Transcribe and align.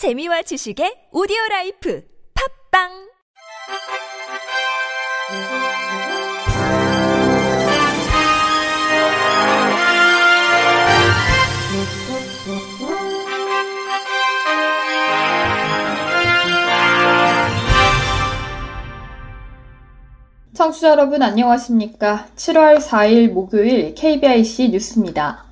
재미와 0.00 0.40
지식의 0.40 1.12
오디오 1.12 1.36
라이프 1.50 2.02
팝빵 2.72 2.88
청취자 20.54 20.88
여러분 20.88 21.20
안녕하십니까? 21.20 22.26
7월 22.36 22.78
4일 22.80 23.32
목요일 23.32 23.94
KBIC 23.94 24.70
뉴스입니다. 24.70 25.49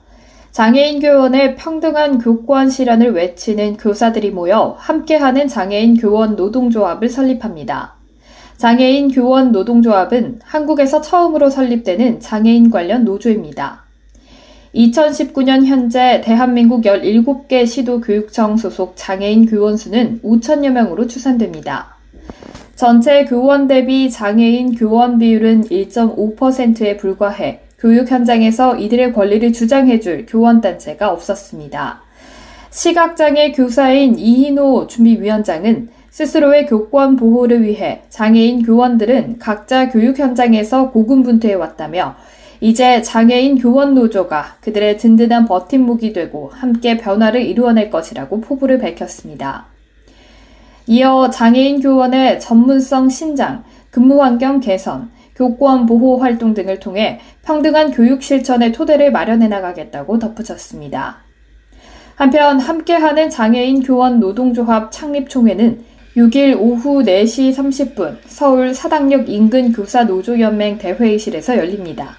장애인 0.51 1.01
교원의 1.01 1.57
평등한 1.57 2.19
교권 2.19 2.71
실현을 2.71 3.13
외치는 3.13 3.77
교사들이 3.77 4.31
모여 4.31 4.75
함께하는 4.79 5.47
장애인 5.47 5.99
교원 5.99 6.37
노동조합을 6.37 7.09
설립합니다. 7.09 7.95
장애인 8.57 9.13
교원 9.13 9.53
노동조합은 9.53 10.41
한국에서 10.43 11.01
처음으로 11.01 11.49
설립되는 11.49 12.19
장애인 12.19 12.71
관련 12.71 13.05
노조입니다. 13.05 13.85
2019년 14.75 15.65
현재 15.65 16.21
대한민국 16.25 16.83
17개 16.83 17.67
시도 17.67 18.01
교육청 18.01 18.57
소속 18.57 18.95
장애인 18.97 19.47
교원 19.47 19.77
수는 19.77 20.21
5천여 20.23 20.71
명으로 20.71 21.07
추산됩니다. 21.07 21.97
전체 22.75 23.25
교원 23.25 23.69
대비 23.69 24.11
장애인 24.11 24.75
교원 24.75 25.19
비율은 25.19 25.65
1.5%에 25.65 26.97
불과해 26.97 27.61
교육 27.79 28.11
현장에서 28.11 28.77
이들의 28.77 29.13
권리를 29.13 29.53
주장해줄 29.53 30.27
교원단체가 30.29 31.13
없었습니다. 31.13 32.03
시각장애 32.71 33.53
교사인 33.53 34.19
이희노 34.19 34.89
준비위원장은 34.89 35.89
스스로의 36.11 36.67
교권 36.67 37.17
보호를 37.17 37.63
위해 37.63 38.03
장애인 38.09 38.65
교원들은 38.65 39.39
각자 39.39 39.89
교육 39.89 40.19
현장에서 40.19 40.91
고군분투해 40.91 41.55
왔다며 41.55 42.17
이제 42.61 43.03
장애인 43.03 43.59
교원 43.59 43.95
노조가 43.95 44.57
그들의 44.61 44.99
든든한 44.99 45.47
버팀목이 45.47 46.13
되고 46.13 46.51
함께 46.53 46.97
변화를 46.97 47.43
이루어낼 47.43 47.89
것이라고 47.91 48.41
포부를 48.41 48.79
밝혔습니다. 48.79 49.67
이어 50.89 51.31
장애인 51.31 51.81
교원의 51.81 52.41
전문성 52.41 53.11
신장, 53.11 53.63
근무 53.91 54.21
환경 54.21 54.59
개선, 54.59 55.11
교권 55.39 55.87
보호 55.87 56.19
활동 56.19 56.53
등을 56.53 56.81
통해 56.81 57.21
평등한 57.43 57.93
교육 57.93 58.23
실천의 58.23 58.73
토대를 58.73 59.13
마련해 59.13 59.47
나가겠다고 59.47 60.19
덧붙였습니다. 60.19 61.19
한편 62.17 62.59
함께하는 62.59 63.31
장애인 63.31 63.85
교원 63.85 64.19
노동조합 64.19 64.91
창립총회는 64.91 65.85
6일 66.17 66.59
오후 66.59 67.05
4시 67.05 67.55
30분 67.55 68.19
서울 68.27 68.75
사당역 68.75 69.29
인근 69.29 69.73
교사노조연맹 69.73 70.79
대회의실에서 70.79 71.57
열립니다. 71.57 72.17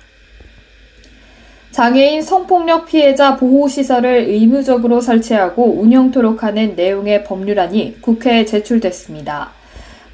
장애인 1.71 2.21
성폭력 2.21 2.85
피해자 2.85 3.35
보호시설을 3.35 4.29
의무적으로 4.29 5.01
설치하고 5.01 5.81
운영토록 5.81 6.43
하는 6.43 6.75
내용의 6.75 7.25
법률안이 7.25 7.97
국회에 8.01 8.45
제출됐습니다. 8.45 9.58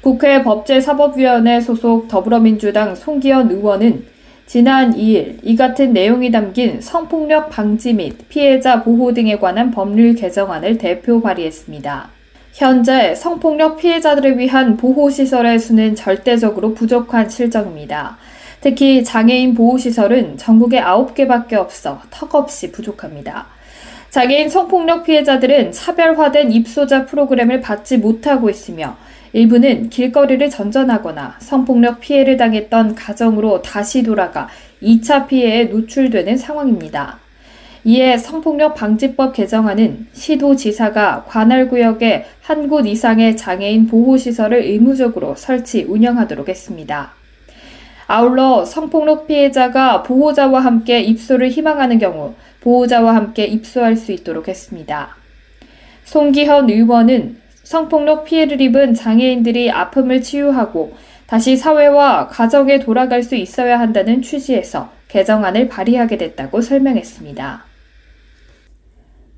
국회 0.06 0.44
법제사법위원회 0.44 1.60
소속 1.60 2.06
더불어민주당 2.06 2.94
송기현 2.94 3.50
의원은 3.50 4.04
지난 4.46 4.94
2일 4.94 5.38
이 5.42 5.56
같은 5.56 5.92
내용이 5.92 6.30
담긴 6.30 6.80
성폭력 6.80 7.50
방지 7.50 7.92
및 7.92 8.16
피해자 8.28 8.84
보호 8.84 9.12
등에 9.12 9.36
관한 9.36 9.72
법률 9.72 10.14
개정안을 10.14 10.78
대표 10.78 11.20
발의했습니다. 11.20 12.08
현재 12.52 13.16
성폭력 13.16 13.78
피해자들을 13.78 14.38
위한 14.38 14.76
보호시설의 14.76 15.58
수는 15.58 15.96
절대적으로 15.96 16.72
부족한 16.74 17.28
실정입니다. 17.28 18.16
특히 18.60 19.02
장애인 19.02 19.54
보호시설은 19.54 20.36
전국에 20.36 20.80
9개밖에 20.82 21.54
없어 21.54 22.00
턱없이 22.10 22.70
부족합니다. 22.70 23.48
장애인 24.10 24.50
성폭력 24.50 25.02
피해자들은 25.02 25.72
차별화된 25.72 26.52
입소자 26.52 27.06
프로그램을 27.06 27.60
받지 27.60 27.98
못하고 27.98 28.48
있으며 28.48 28.96
일부는 29.32 29.90
길거리를 29.90 30.48
전전하거나 30.48 31.36
성폭력 31.40 32.00
피해를 32.00 32.36
당했던 32.36 32.94
가정으로 32.94 33.62
다시 33.62 34.02
돌아가 34.02 34.48
2차 34.82 35.26
피해에 35.26 35.64
노출되는 35.64 36.36
상황입니다. 36.36 37.18
이에 37.84 38.18
성폭력 38.18 38.74
방지법 38.74 39.32
개정안은 39.32 40.08
시도지사가 40.12 41.24
관할구역에 41.28 42.24
한 42.42 42.68
곳 42.68 42.84
이상의 42.86 43.36
장애인 43.36 43.86
보호시설을 43.86 44.62
의무적으로 44.62 45.36
설치, 45.36 45.84
운영하도록 45.84 46.48
했습니다. 46.48 47.12
아울러 48.08 48.64
성폭력 48.64 49.28
피해자가 49.28 50.02
보호자와 50.02 50.60
함께 50.60 51.00
입소를 51.00 51.48
희망하는 51.48 51.98
경우 51.98 52.34
보호자와 52.60 53.14
함께 53.14 53.44
입소할 53.44 53.96
수 53.96 54.10
있도록 54.10 54.48
했습니다. 54.48 55.16
송기현 56.04 56.70
의원은 56.70 57.36
성폭력 57.66 58.26
피해를 58.26 58.60
입은 58.60 58.94
장애인들이 58.94 59.72
아픔을 59.72 60.22
치유하고 60.22 60.94
다시 61.26 61.56
사회와 61.56 62.28
가정에 62.28 62.78
돌아갈 62.78 63.24
수 63.24 63.34
있어야 63.34 63.80
한다는 63.80 64.22
취지에서 64.22 64.90
개정안을 65.08 65.66
발의하게 65.66 66.16
됐다고 66.16 66.60
설명했습니다. 66.60 67.64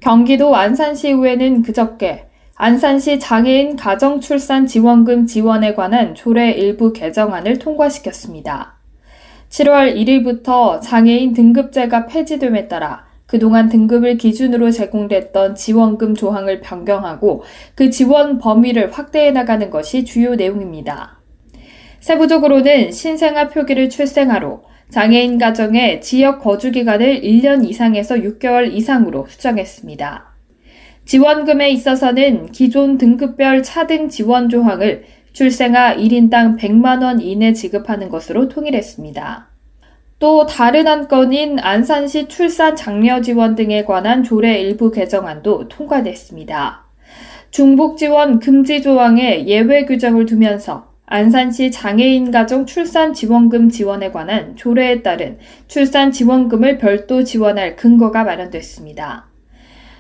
경기도 0.01 0.55
안산시의회는 0.55 1.63
그저께 1.63 2.27
안산시 2.55 3.19
장애인 3.19 3.77
가정출산 3.77 4.67
지원금 4.67 5.27
지원에 5.27 5.75
관한 5.75 6.15
조례 6.15 6.51
일부 6.51 6.93
개정안을 6.93 7.59
통과시켰습니다. 7.59 8.75
7월 9.49 9.97
1일부터 9.97 10.83
장애인 10.83 11.33
등급제가 11.33 12.05
폐지됨에 12.05 12.69
따라 12.69 13.08
그동안 13.29 13.69
등급을 13.69 14.17
기준으로 14.17 14.71
제공됐던 14.71 15.55
지원금 15.55 16.15
조항을 16.15 16.63
변경하고 16.63 17.43
그 17.75 17.91
지원 17.91 18.39
범위를 18.39 18.91
확대해 18.91 19.31
나가는 19.33 19.69
것이 19.69 20.07
주요 20.07 20.35
내용입니다. 20.35 21.21
세부적으로는 22.01 22.91
신생아 22.91 23.49
표기를 23.49 23.91
출생아로 23.91 24.63
장애인 24.89 25.37
가정의 25.37 26.01
지역 26.01 26.39
거주 26.39 26.71
기간을 26.71 27.21
1년 27.21 27.69
이상에서 27.69 28.15
6개월 28.15 28.73
이상으로 28.73 29.27
수정했습니다. 29.29 30.25
지원금에 31.05 31.69
있어서는 31.69 32.51
기존 32.53 32.97
등급별 32.97 33.63
차등 33.63 34.09
지원 34.09 34.49
조항을 34.49 35.05
출생아 35.35 35.97
1인당 35.97 36.59
100만원 36.59 37.21
이내 37.21 37.53
지급하는 37.53 38.09
것으로 38.09 38.49
통일했습니다. 38.49 39.58
또 40.19 40.47
다른 40.47 40.89
한 40.89 41.07
건인 41.07 41.59
안산시 41.61 42.27
출산 42.27 42.75
장려 42.75 43.21
지원 43.21 43.55
등에 43.55 43.85
관한 43.85 44.25
조례 44.25 44.61
일부 44.61 44.91
개정안도 44.91 45.69
통과됐습니다. 45.69 46.85
중복 47.53 47.97
지원 47.99 48.41
금지 48.41 48.83
조항에 48.83 49.47
예외 49.47 49.85
규정을 49.85 50.27
두면서 50.27 50.89
안산시 51.07 51.71
장애인 51.71 52.33
가정 52.33 52.67
출산 52.67 53.15
지원금 53.15 53.71
지원에 53.71 54.11
관한 54.11 54.57
조례에 54.57 55.03
따른 55.03 55.39
출산 55.69 56.11
지원금을 56.11 56.79
별도 56.79 57.23
지원할 57.23 57.77
근거가 57.77 58.25
마련됐습니다. 58.25 59.27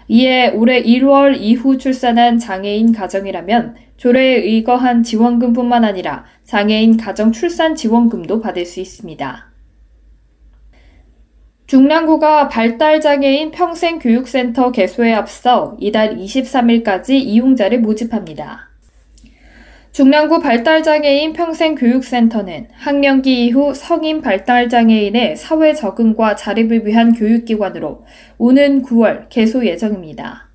이에 0.09 0.49
올해 0.51 0.83
1월 0.83 1.37
이후 1.39 1.79
출산한 1.79 2.39
장애인 2.39 2.93
가정이라면 2.93 3.77
조례에 3.97 4.37
의거한 4.43 5.03
지원금뿐만 5.03 5.85
아니라 5.85 6.25
장애인 6.45 6.97
가정 6.97 7.31
출산 7.33 7.75
지원금도 7.75 8.41
받을 8.41 8.67
수 8.67 8.81
있습니다. 8.81 9.48
중랑구가 11.69 12.49
발달장애인 12.49 13.51
평생교육센터 13.51 14.73
개소에 14.73 15.13
앞서 15.13 15.77
이달 15.79 16.17
23일까지 16.17 17.11
이용자를 17.11 17.81
모집합니다. 17.81 18.71
중랑구 19.93 20.41
발달장애인 20.41 21.35
평생교육센터는 21.35 22.69
학령기 22.73 23.45
이후 23.45 23.75
성인 23.75 24.23
발달장애인의 24.23 25.37
사회 25.37 25.75
적응과 25.75 26.37
자립을 26.37 26.87
위한 26.87 27.13
교육기관으로 27.13 28.07
오는 28.39 28.83
9월 28.83 29.29
개소 29.29 29.67
예정입니다. 29.67 30.49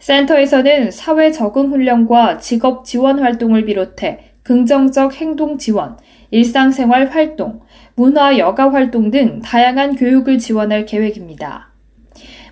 센터에서는 0.00 0.90
사회 0.90 1.30
적응 1.30 1.70
훈련과 1.70 2.38
직업 2.38 2.84
지원 2.84 3.20
활동을 3.20 3.64
비롯해 3.64 4.32
긍정적 4.42 5.14
행동 5.20 5.56
지원, 5.56 5.98
일상생활 6.32 7.10
활동, 7.10 7.60
문화 7.94 8.38
여가 8.38 8.72
활동 8.72 9.10
등 9.10 9.40
다양한 9.42 9.96
교육을 9.96 10.38
지원할 10.38 10.86
계획입니다. 10.86 11.72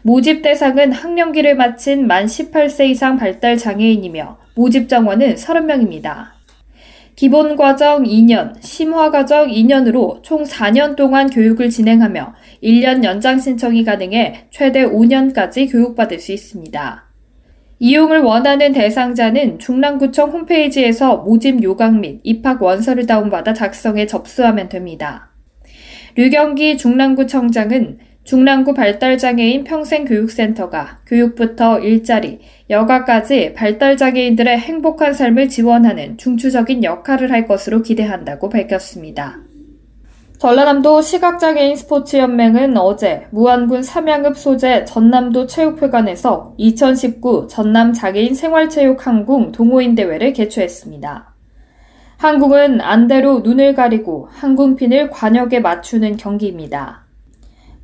모집 0.03 0.43
대상은 0.43 0.93
학령기를 0.93 1.57
마친 1.57 2.07
만 2.07 2.27
18세 2.27 2.89
이상 2.89 3.17
발달 3.17 3.57
장애인이며 3.57 4.39
모집 4.55 4.89
정원은 4.89 5.35
30명입니다. 5.35 6.41
기본 7.17 7.57
과정 7.57 8.05
2년, 8.05 8.55
심화 8.61 9.11
과정 9.11 9.49
2년으로 9.49 10.23
총 10.23 10.43
4년 10.43 10.97
동안 10.97 11.29
교육을 11.29 11.69
진행하며 11.69 12.35
1년 12.63 13.05
연장 13.05 13.39
신청이 13.39 13.85
가능해 13.85 14.47
최대 14.51 14.87
5년까지 14.87 15.71
교육받을 15.71 16.19
수 16.19 16.33
있습니다. 16.33 17.05
이용을 17.79 18.21
원하는 18.21 18.73
대상자는 18.73 19.59
중랑구청 19.59 20.31
홈페이지에서 20.31 21.19
모집 21.19 21.63
요강 21.63 22.01
및 22.01 22.21
입학 22.23 22.63
원서를 22.63 23.07
다운받아 23.07 23.55
작성해 23.55 24.07
접수하면 24.07 24.69
됩니다. 24.69 25.30
류경기 26.17 26.77
중랑구청장은 26.77 27.99
중랑구 28.25 28.75
발달장애인 28.75 29.65
평생교육센터가 29.65 31.01
교육부터 31.07 31.81
일자리, 31.81 32.41
여가까지 32.69 33.55
발달장애인들의 33.55 34.59
행복한 34.59 35.15
삶을 35.15 35.49
지원하는 35.49 36.19
중추적인 36.19 36.85
역할을 36.85 37.33
할 37.33 37.47
것으로 37.47 37.83
기대한다고 37.83 38.49
밝혔습니다. 38.49 39.39
전라남도 40.39 41.03
시각장애인 41.03 41.77
스포츠연맹은 41.77 42.77
어제 42.79 43.27
무안군 43.31 43.83
삼양읍 43.83 44.37
소재 44.37 44.85
전남도 44.87 45.47
체육회관에서 45.47 46.55
2019 46.57 47.49
전남 47.51 47.93
장애인 47.93 48.35
생활체육 48.35 49.07
항공 49.07 49.53
동호인 49.53 49.95
대회를 49.95 50.33
개최했습니다. 50.33 51.30
항공은 52.21 52.81
안대로 52.81 53.41
눈을 53.41 53.75
가리고 53.75 54.29
항공핀을 54.31 55.11
관역에 55.11 55.61
맞추는 55.61 56.17
경기입니다. 56.17 57.07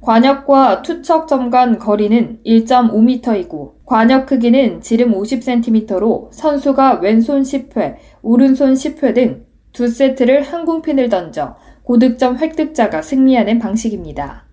관역과 0.00 0.82
투척점 0.82 1.50
간 1.50 1.78
거리는 1.78 2.38
1.5m이고 2.44 3.72
관역 3.84 4.26
크기는 4.26 4.80
지름 4.80 5.12
50cm로 5.12 6.28
선수가 6.32 7.00
왼손 7.00 7.42
10회, 7.42 7.96
오른손 8.22 8.74
10회 8.74 9.14
등 9.14 9.46
두 9.76 9.88
세트를 9.88 10.40
항공핀을 10.40 11.10
던져 11.10 11.54
고득점 11.82 12.38
획득자가 12.38 13.02
승리하는 13.02 13.58
방식입니다. 13.58 14.45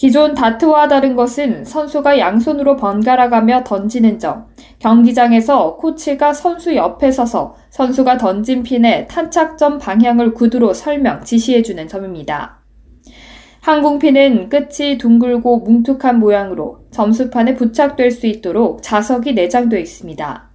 기존 0.00 0.34
다트와 0.34 0.88
다른 0.88 1.14
것은 1.14 1.66
선수가 1.66 2.18
양손으로 2.18 2.76
번갈아가며 2.76 3.64
던지는 3.64 4.18
점, 4.18 4.46
경기장에서 4.78 5.76
코치가 5.76 6.32
선수 6.32 6.74
옆에 6.74 7.12
서서 7.12 7.54
선수가 7.68 8.16
던진 8.16 8.62
핀의 8.62 9.08
탄착점 9.08 9.76
방향을 9.76 10.32
구두로 10.32 10.72
설명, 10.72 11.22
지시해주는 11.22 11.86
점입니다. 11.86 12.62
항공핀은 13.60 14.48
끝이 14.48 14.96
둥글고 14.96 15.58
뭉툭한 15.58 16.18
모양으로 16.18 16.78
점수판에 16.90 17.54
부착될 17.54 18.10
수 18.10 18.26
있도록 18.26 18.82
자석이 18.82 19.34
내장되어 19.34 19.78
있습니다. 19.78 20.49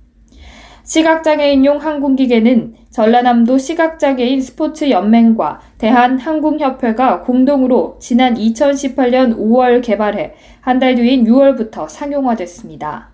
시각장애인용 0.86 1.78
항공기계는 1.78 2.76
전라남도 2.92 3.58
시각장애인 3.58 4.40
스포츠 4.42 4.90
연맹과 4.90 5.60
대한항공협회가 5.80 7.22
공동으로 7.22 7.98
지난 8.00 8.36
2018년 8.36 9.36
5월 9.38 9.84
개발해 9.84 10.34
한 10.62 10.80
달 10.80 10.96
뒤인 10.96 11.26
6월부터 11.26 11.90
상용화됐습니다. 11.90 13.10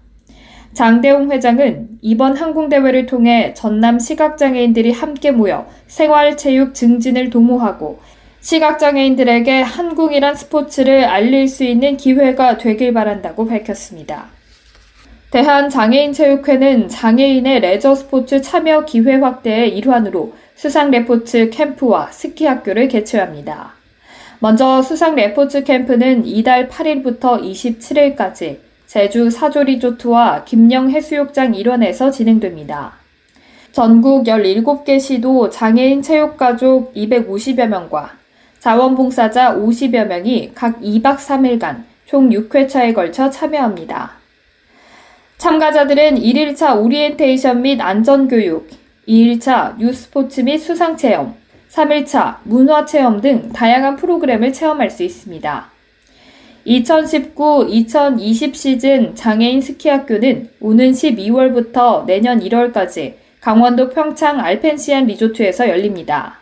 장대웅 0.73 1.31
회장은 1.31 1.99
이번 2.01 2.35
항공대회를 2.35 3.05
통해 3.05 3.53
전남 3.53 3.99
시각장애인들이 3.99 4.91
함께 4.91 5.31
모여 5.31 5.67
생활체육 5.87 6.73
증진을 6.73 7.29
도모하고 7.29 7.99
시각장애인들에게 8.41 9.61
한국이란 9.61 10.35
스포츠를 10.35 11.05
알릴 11.05 11.47
수 11.47 11.63
있는 11.63 11.97
기회가 11.97 12.57
되길 12.57 12.93
바란다고 12.93 13.45
밝혔습니다. 13.47 14.40
대한장애인체육회는 15.31 16.89
장애인의 16.89 17.61
레저 17.61 17.95
스포츠 17.95 18.41
참여 18.41 18.83
기회 18.83 19.15
확대의 19.15 19.77
일환으로 19.77 20.33
수상 20.55 20.91
레포츠 20.91 21.49
캠프와 21.49 22.11
스키 22.11 22.45
학교를 22.45 22.89
개최합니다. 22.89 23.71
먼저 24.39 24.81
수상 24.81 25.15
레포츠 25.15 25.63
캠프는 25.63 26.25
이달 26.25 26.67
8일부터 26.67 27.41
27일까지 27.41 28.57
제주 28.85 29.29
사조 29.29 29.63
리조트와 29.63 30.43
김영 30.43 30.89
해수욕장 30.89 31.55
일원에서 31.55 32.11
진행됩니다. 32.11 32.95
전국 33.71 34.25
17개 34.25 34.99
시도 34.99 35.49
장애인 35.49 36.01
체육가족 36.01 36.93
250여 36.93 37.67
명과 37.67 38.17
자원봉사자 38.59 39.55
50여 39.55 40.07
명이 40.07 40.51
각 40.53 40.81
2박 40.81 41.15
3일간 41.15 41.83
총 42.05 42.29
6회차에 42.29 42.93
걸쳐 42.93 43.29
참여합니다. 43.29 44.20
참가자들은 45.41 46.19
1일차 46.19 46.79
오리엔테이션 46.79 47.63
및 47.63 47.81
안전교육, 47.81 48.69
2일차 49.07 49.75
뉴스포츠 49.79 50.41
및 50.41 50.59
수상체험, 50.59 51.33
3일차 51.71 52.37
문화체험 52.43 53.21
등 53.21 53.49
다양한 53.51 53.95
프로그램을 53.95 54.53
체험할 54.53 54.91
수 54.91 55.01
있습니다. 55.01 55.71
2019-2020 56.67 58.53
시즌 58.53 59.15
장애인 59.15 59.61
스키학교는 59.61 60.51
오는 60.59 60.91
12월부터 60.91 62.05
내년 62.05 62.39
1월까지 62.39 63.15
강원도 63.39 63.89
평창 63.89 64.39
알펜시안 64.39 65.07
리조트에서 65.07 65.69
열립니다. 65.69 66.39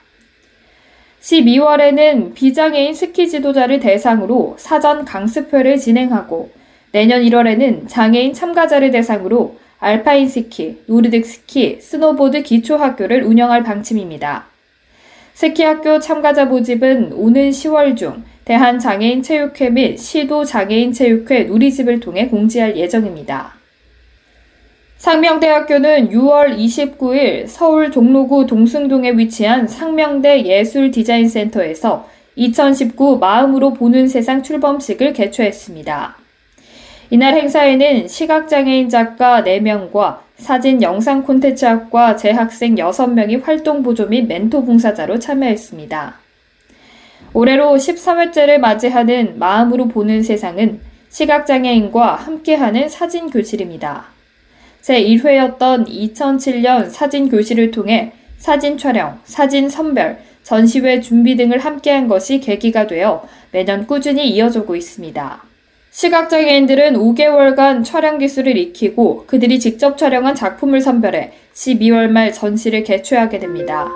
12월에는 1.22 2.34
비장애인 2.34 2.94
스키 2.94 3.30
지도자를 3.30 3.80
대상으로 3.80 4.56
사전 4.60 5.06
강습회를 5.06 5.78
진행하고 5.78 6.59
내년 6.92 7.22
1월에는 7.22 7.88
장애인 7.88 8.34
참가자를 8.34 8.92
대상으로 8.92 9.58
알파인 9.80 10.28
스키, 10.28 10.78
노르딕 10.90 11.24
스키, 11.24 11.80
스노보드 11.80 12.44
기초 12.44 12.76
학교를 12.78 13.24
운영할 13.24 13.64
방침입니다. 13.64 14.48
스키 15.34 15.64
학교 15.64 16.00
참가자 16.00 16.46
모집은 16.46 17.14
오는 17.14 17.50
10월 17.50 17.96
중 17.96 18.24
대한장애인 18.44 19.22
체육회 19.22 19.70
및 19.70 19.98
시도 19.98 20.44
장애인 20.44 20.92
체육회 20.92 21.44
누리집을 21.44 22.00
통해 22.00 22.28
공지할 22.28 22.76
예정입니다. 22.76 23.54
상명대학교는 24.98 26.10
6월 26.10 26.58
29일 26.58 27.48
서울 27.48 27.90
종로구 27.90 28.46
동승동에 28.46 29.12
위치한 29.12 29.66
상명대 29.66 30.44
예술디자인센터에서 30.44 32.10
2019 32.36 33.18
마음으로 33.18 33.74
보는 33.74 34.10
세상 34.10 34.44
출범식을 34.44 35.14
개최했습니다. 35.14 36.18
이날 37.12 37.34
행사에는 37.34 38.08
시각장애인 38.08 38.88
작가 38.88 39.42
4명과 39.42 40.20
사진 40.38 40.80
영상 40.84 41.24
콘텐츠학과 41.24 42.16
재학생 42.16 42.76
6명이 42.76 43.44
활동 43.44 43.82
보조 43.82 44.06
및 44.06 44.28
멘토 44.28 44.64
봉사자로 44.64 45.18
참여했습니다. 45.18 46.20
올해로 47.34 47.76
13회째를 47.78 48.60
맞이하는 48.60 49.40
마음으로 49.40 49.88
보는 49.88 50.22
세상은 50.22 50.82
시각장애인과 51.10 52.14
함께하는 52.16 52.90
사진 52.90 53.32
교실입니다. 53.32 54.06
제1회였던 54.84 55.88
2007년 55.88 56.92
사진 56.92 57.28
교실을 57.28 57.72
통해 57.72 58.14
사진 58.38 58.78
촬영, 58.78 59.20
사진 59.24 59.68
선별, 59.68 60.20
전시회 60.44 61.02
준비 61.02 61.36
등을 61.36 61.58
함께한 61.58 62.08
것이 62.08 62.40
계기가 62.40 62.86
되어 62.86 63.28
매년 63.52 63.88
꾸준히 63.88 64.30
이어지고 64.30 64.76
있습니다. 64.76 65.49
시각장애인들은 66.00 66.94
5개월간 66.94 67.84
촬영 67.84 68.20
기술을 68.20 68.56
익히고 68.56 69.26
그들이 69.28 69.60
직접 69.60 69.98
촬영한 69.98 70.34
작품을 70.34 70.80
선별해 70.80 71.34
12월 71.54 72.08
말 72.08 72.32
전시를 72.32 72.86
개최하게 72.86 73.40
됩니다. 73.40 73.92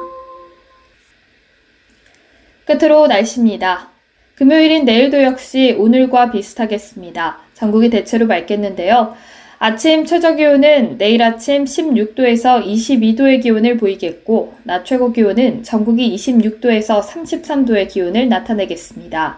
끝으로 2.65 3.07
날씨입니다. 3.07 3.87
금요일인 4.35 4.83
내일도 4.83 5.23
역시 5.23 5.77
오늘과 5.79 6.31
비슷하겠습니다. 6.31 7.37
전국이 7.53 7.89
대체로 7.89 8.27
맑겠는데요. 8.27 9.15
아침 9.59 10.03
최저 10.03 10.35
기온은 10.35 10.97
내일 10.97 11.23
아침 11.23 11.63
16도에서 11.63 12.65
22도의 12.65 13.41
기온을 13.41 13.77
보이겠고, 13.77 14.55
낮 14.63 14.83
최고 14.83 15.13
기온은 15.13 15.63
전국이 15.63 16.13
26도에서 16.13 17.01
33도의 17.01 17.87
기온을 17.87 18.27
나타내겠습니다. 18.27 19.37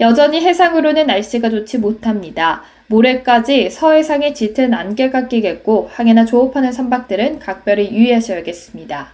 여전히 0.00 0.40
해상으로는 0.40 1.06
날씨가 1.06 1.50
좋지 1.50 1.76
못합니다. 1.78 2.62
모레까지 2.86 3.68
서해상에 3.68 4.32
짙은 4.32 4.72
안개가 4.72 5.28
끼겠고 5.28 5.90
항해나 5.92 6.24
조업하는 6.24 6.72
선박들은 6.72 7.38
각별히 7.38 7.92
유의하셔야겠습니다. 7.92 9.12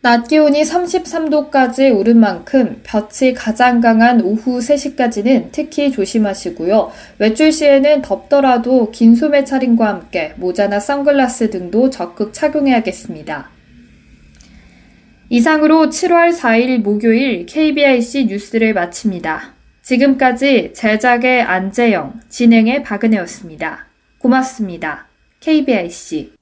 낮 0.00 0.28
기온이 0.28 0.62
33도까지 0.62 1.98
오른 1.98 2.20
만큼 2.20 2.80
볕이 2.84 3.32
가장 3.32 3.80
강한 3.80 4.20
오후 4.20 4.60
3시까지는 4.60 5.48
특히 5.50 5.90
조심하시고요. 5.90 6.92
외출 7.18 7.50
시에는 7.50 8.02
덥더라도 8.02 8.92
긴 8.92 9.16
소매 9.16 9.44
차림과 9.44 9.88
함께 9.88 10.34
모자나 10.36 10.78
선글라스 10.78 11.50
등도 11.50 11.90
적극 11.90 12.32
착용해야겠습니다. 12.32 13.50
이상으로 15.30 15.86
7월 15.86 16.32
4일 16.32 16.78
목요일 16.78 17.44
KBIC 17.46 18.26
뉴스를 18.26 18.74
마칩니다. 18.74 19.57
지금까지 19.88 20.74
제작의 20.74 21.40
안재영, 21.40 22.20
진행의 22.28 22.82
박은혜였습니다. 22.82 23.86
고맙습니다. 24.18 25.06
KBIC 25.40 26.34